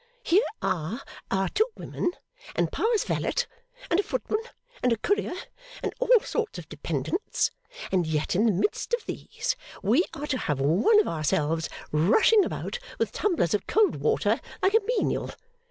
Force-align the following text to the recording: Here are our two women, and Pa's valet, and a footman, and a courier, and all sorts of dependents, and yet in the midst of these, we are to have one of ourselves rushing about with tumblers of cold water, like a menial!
Here 0.23 0.41
are 0.63 1.03
our 1.29 1.47
two 1.49 1.67
women, 1.77 2.13
and 2.55 2.71
Pa's 2.71 3.03
valet, 3.03 3.35
and 3.91 3.99
a 3.99 4.03
footman, 4.03 4.41
and 4.81 4.91
a 4.91 4.97
courier, 4.97 5.35
and 5.83 5.93
all 5.99 6.19
sorts 6.21 6.57
of 6.57 6.67
dependents, 6.67 7.51
and 7.91 8.07
yet 8.07 8.35
in 8.35 8.47
the 8.47 8.51
midst 8.51 8.95
of 8.95 9.05
these, 9.05 9.55
we 9.83 10.03
are 10.15 10.25
to 10.25 10.39
have 10.39 10.59
one 10.59 10.99
of 10.99 11.07
ourselves 11.07 11.69
rushing 11.91 12.43
about 12.43 12.79
with 12.97 13.11
tumblers 13.11 13.53
of 13.53 13.67
cold 13.67 13.97
water, 13.97 14.41
like 14.63 14.73
a 14.73 14.79
menial! 14.97 15.29